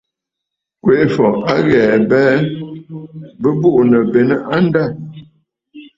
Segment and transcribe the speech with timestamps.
[0.83, 2.33] Kwèʼefɔ̀ à ghɛ̀ɛ a abɛɛ
[3.41, 3.81] bɨ̀bùʼù
[4.13, 4.83] benə̀ a ndâ.